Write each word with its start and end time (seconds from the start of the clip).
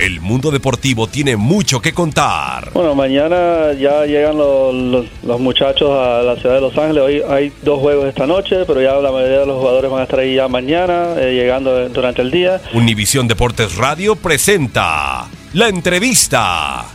El 0.00 0.22
mundo 0.22 0.50
deportivo 0.50 1.08
tiene 1.08 1.36
mucho 1.36 1.82
que 1.82 1.92
contar. 1.92 2.72
Bueno, 2.72 2.94
mañana 2.94 3.74
ya 3.78 4.06
llegan 4.06 4.38
los, 4.38 4.74
los, 4.74 5.06
los 5.22 5.38
muchachos 5.38 5.90
a 5.90 6.22
la 6.22 6.36
ciudad 6.36 6.54
de 6.54 6.60
Los 6.62 6.78
Ángeles. 6.78 7.02
Hoy 7.02 7.22
hay 7.28 7.52
dos 7.60 7.80
juegos 7.80 8.06
esta 8.06 8.26
noche, 8.26 8.64
pero 8.66 8.80
ya 8.80 8.94
la 8.94 9.12
mayoría 9.12 9.40
de 9.40 9.46
los 9.46 9.58
jugadores 9.58 9.90
van 9.90 10.00
a 10.00 10.04
estar 10.04 10.20
ahí 10.20 10.36
ya 10.36 10.48
mañana, 10.48 11.16
eh, 11.18 11.34
llegando 11.34 11.86
durante 11.90 12.22
el 12.22 12.30
día. 12.30 12.62
Univisión 12.72 13.28
Deportes 13.28 13.76
Radio 13.76 14.16
presenta 14.16 15.28
la 15.52 15.68
entrevista. 15.68 16.86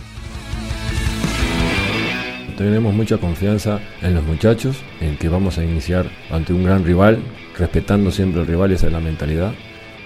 Tenemos 2.58 2.92
mucha 2.92 3.20
confianza 3.20 3.82
en 4.02 4.16
los 4.16 4.24
muchachos, 4.24 4.78
en 5.00 5.16
que 5.18 5.30
vamos 5.30 5.60
a 5.60 5.64
iniciar 5.64 6.08
ante 6.32 6.54
un 6.54 6.64
gran 6.64 6.84
rival, 6.84 7.20
respetando 7.56 8.10
siempre 8.10 8.42
al 8.42 8.48
rival, 8.48 8.72
esa 8.72 8.88
es 8.88 8.94
la 8.94 9.00
mentalidad. 9.00 9.54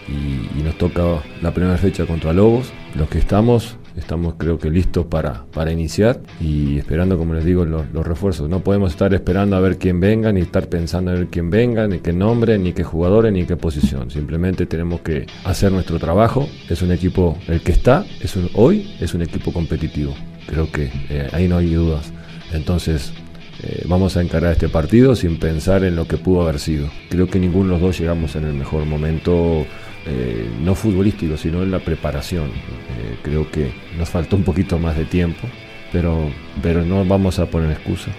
Y, 0.10 0.64
nos 0.64 0.78
toca 0.78 1.24
la 1.42 1.54
primera 1.54 1.78
fecha 1.78 2.06
contra 2.06 2.34
Lobos. 2.34 2.72
Los 2.96 3.08
que 3.10 3.18
estamos, 3.18 3.78
estamos 3.96 4.36
creo 4.38 4.60
que 4.60 4.70
listos 4.70 5.06
para, 5.06 5.46
para 5.54 5.72
iniciar 5.72 6.22
y 6.42 6.78
esperando, 6.78 7.18
como 7.18 7.34
les 7.34 7.46
digo, 7.46 7.66
los, 7.66 7.86
refuerzos. 8.06 8.50
No 8.50 8.60
podemos 8.60 8.92
estar 8.92 9.14
esperando 9.14 9.56
a 9.56 9.60
ver 9.60 9.78
quién 9.78 10.00
venga, 10.00 10.32
ni 10.32 10.42
estar 10.42 10.68
pensando 10.68 11.12
a 11.12 11.14
ver 11.14 11.28
quién 11.28 11.50
venga, 11.50 11.88
ni 11.88 12.00
qué 12.00 12.14
nombre, 12.14 12.58
ni 12.58 12.74
qué 12.74 12.84
jugadores, 12.84 13.32
ni 13.32 13.46
qué 13.46 13.56
posición. 13.56 14.12
Simplemente 14.12 14.66
tenemos 14.66 15.02
que 15.02 15.28
hacer 15.46 15.72
nuestro 15.72 15.98
trabajo. 16.00 16.48
Es 16.70 16.82
un 16.82 16.92
equipo, 16.92 17.38
el 17.48 17.62
que 17.62 17.72
está, 17.72 18.06
es 18.22 18.38
hoy 18.54 18.96
es 19.00 19.14
un 19.14 19.22
equipo 19.22 19.54
competitivo. 19.54 20.14
Creo 20.48 20.72
que 20.72 20.92
eh, 21.10 21.30
ahí 21.32 21.48
no 21.48 21.58
hay 21.58 21.74
dudas. 21.74 22.12
Entonces, 22.52 23.14
eh, 23.62 23.84
vamos 23.88 24.16
a 24.16 24.22
encarar 24.22 24.54
este 24.54 24.70
partido 24.70 25.16
sin 25.16 25.38
pensar 25.38 25.84
en 25.84 25.96
lo 25.96 26.08
que 26.08 26.18
pudo 26.18 26.44
haber 26.44 26.60
sido. 26.60 26.90
Creo 27.10 27.28
que 27.28 27.40
ninguno 27.40 27.66
de 27.66 27.72
los 27.72 27.82
dos 27.82 28.00
llegamos 28.00 28.36
en 28.36 28.46
el 28.46 28.54
mejor 28.54 28.86
momento, 28.86 29.66
eh, 30.06 30.48
no 30.64 30.76
futbolístico, 30.76 31.36
sino 31.36 31.62
en 31.62 31.72
la 31.72 31.80
preparación. 31.80 32.46
Eh, 32.46 33.18
creo 33.22 33.52
que 33.52 33.72
nos 33.98 34.10
faltó 34.10 34.38
un 34.38 34.44
poquito 34.44 34.80
más 34.80 34.96
de 34.98 35.06
tiempo, 35.06 35.48
pero, 35.92 36.30
pero 36.62 36.86
no 36.86 37.04
vamos 37.04 37.40
a 37.40 37.48
poner 37.48 37.72
excusas. 37.72 38.14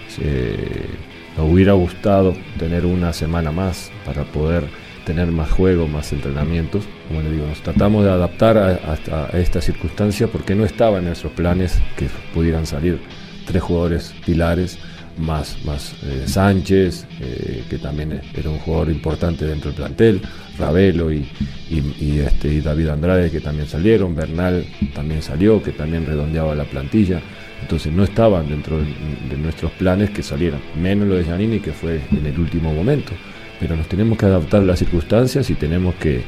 nos 1.37 1.51
hubiera 1.51 1.73
gustado 1.73 2.35
tener 2.59 2.85
una 2.85 3.11
semana 3.11 3.51
más 3.51 3.91
para 4.05 4.23
poder 4.25 4.65
tener 5.05 5.31
más 5.31 5.49
juego, 5.49 5.87
más 5.87 6.13
entrenamientos. 6.13 6.83
Como 7.07 7.21
les 7.21 7.31
digo, 7.31 7.47
nos 7.47 7.61
tratamos 7.61 8.03
de 8.03 8.11
adaptar 8.11 8.57
a, 8.59 8.69
a, 9.11 9.25
a 9.33 9.39
esta 9.39 9.59
circunstancia 9.59 10.27
porque 10.27 10.53
no 10.53 10.65
estaba 10.65 10.99
en 10.99 11.05
nuestros 11.05 11.33
planes 11.33 11.79
que 11.97 12.07
pudieran 12.35 12.67
salir 12.67 12.99
tres 13.45 13.63
jugadores 13.63 14.13
pilares, 14.25 14.79
más, 15.21 15.57
más 15.63 15.93
eh, 16.03 16.23
Sánchez, 16.25 17.05
eh, 17.19 17.63
que 17.69 17.77
también 17.77 18.19
era 18.33 18.49
un 18.49 18.59
jugador 18.59 18.89
importante 18.89 19.45
dentro 19.45 19.71
del 19.71 19.77
plantel, 19.77 20.21
Ravelo 20.57 21.11
y, 21.11 21.25
y, 21.69 22.19
este, 22.19 22.53
y 22.53 22.61
David 22.61 22.89
Andrade, 22.89 23.31
que 23.31 23.39
también 23.39 23.67
salieron, 23.67 24.15
Bernal 24.15 24.65
también 24.93 25.21
salió, 25.21 25.61
que 25.63 25.71
también 25.71 26.05
redondeaba 26.05 26.55
la 26.55 26.65
plantilla. 26.65 27.21
Entonces 27.61 27.93
no 27.93 28.03
estaban 28.03 28.49
dentro 28.49 28.79
de, 28.79 28.85
de 29.29 29.37
nuestros 29.37 29.71
planes 29.73 30.09
que 30.09 30.23
salieran, 30.23 30.59
menos 30.81 31.07
lo 31.07 31.15
de 31.15 31.23
Giannini, 31.23 31.59
que 31.59 31.71
fue 31.71 32.01
en 32.11 32.25
el 32.25 32.37
último 32.39 32.73
momento. 32.73 33.13
Pero 33.59 33.75
nos 33.75 33.87
tenemos 33.87 34.17
que 34.17 34.25
adaptar 34.25 34.61
a 34.61 34.65
las 34.65 34.79
circunstancias 34.79 35.49
y 35.51 35.53
tenemos 35.53 35.93
que 35.95 36.21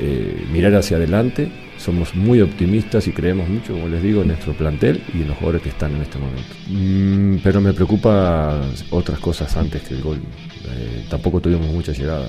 eh, 0.00 0.46
mirar 0.52 0.74
hacia 0.76 0.96
adelante 0.96 1.48
somos 1.78 2.14
muy 2.14 2.40
optimistas 2.40 3.06
y 3.06 3.12
creemos 3.12 3.48
mucho, 3.48 3.72
como 3.72 3.88
les 3.88 4.02
digo, 4.02 4.22
en 4.22 4.28
nuestro 4.28 4.52
plantel 4.52 5.02
y 5.14 5.22
en 5.22 5.28
los 5.28 5.36
jugadores 5.36 5.62
que 5.62 5.68
están 5.70 5.94
en 5.94 6.02
este 6.02 6.18
momento. 6.18 6.54
Mm, 6.68 7.36
pero 7.42 7.60
me 7.60 7.72
preocupa 7.72 8.60
otras 8.90 9.18
cosas 9.20 9.56
antes 9.56 9.82
que 9.82 9.94
el 9.94 10.02
gol. 10.02 10.18
Eh, 10.18 11.06
tampoco 11.08 11.40
tuvimos 11.40 11.68
mucha 11.68 11.92
llegada, 11.92 12.26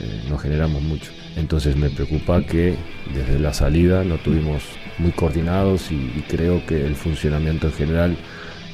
eh, 0.00 0.22
no 0.28 0.38
generamos 0.38 0.82
mucho. 0.82 1.10
Entonces 1.36 1.74
me 1.76 1.88
preocupa 1.88 2.42
que 2.42 2.76
desde 3.14 3.38
la 3.38 3.54
salida 3.54 4.04
no 4.04 4.16
tuvimos 4.16 4.62
muy 4.98 5.12
coordinados 5.12 5.90
y, 5.90 5.94
y 5.94 6.24
creo 6.28 6.64
que 6.66 6.86
el 6.86 6.94
funcionamiento 6.94 7.68
en 7.68 7.72
general 7.72 8.16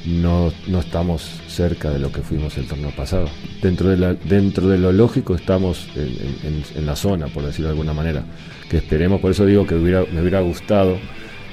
no, 0.05 0.51
no, 0.67 0.79
estamos 0.79 1.21
cerca 1.47 1.89
de 1.89 1.99
lo 1.99 2.11
que 2.11 2.21
fuimos 2.21 2.57
el 2.57 2.67
torneo 2.67 2.91
pasado. 2.91 3.27
Dentro 3.61 3.89
de, 3.89 3.97
la, 3.97 4.13
dentro 4.13 4.67
de 4.67 4.77
lo 4.77 4.91
lógico 4.91 5.35
estamos 5.35 5.87
en, 5.95 6.63
en, 6.75 6.85
la 6.85 6.95
zona, 6.95 7.27
por 7.27 7.43
decirlo 7.43 7.67
de 7.67 7.73
alguna 7.73 7.93
manera, 7.93 8.23
que 8.69 8.77
esperemos, 8.77 9.19
por 9.21 9.31
eso 9.31 9.45
digo 9.45 9.67
que 9.67 9.75
hubiera, 9.75 10.05
me 10.11 10.21
hubiera 10.21 10.41
gustado 10.41 10.97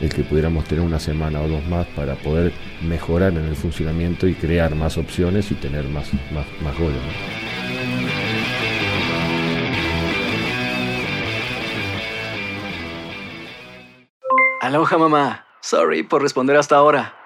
el 0.01 0.13
que 0.13 0.23
pudiéramos 0.23 0.65
tener 0.65 0.85
una 0.85 1.01
semana 1.01 1.41
o 1.41 1.49
dos 1.49 1.65
más 1.67 1.87
para 1.89 2.15
poder 2.17 2.53
mejorar 2.83 3.33
en 3.33 3.47
el 3.47 3.57
funcionamiento 3.57 4.27
y 4.27 4.35
crear 4.35 4.75
más 4.75 4.99
opciones 4.99 5.51
y 5.51 5.55
tener 5.55 5.85
más, 5.89 6.13
más, 6.33 6.47
más 6.63 6.79
goles. 6.79 6.97
¿no? 6.97 7.47
Aloha 14.61 14.99
mamá, 14.99 15.47
sorry 15.61 16.03
por 16.03 16.23
responder 16.23 16.57
hasta 16.57 16.77
ahora. 16.77 17.26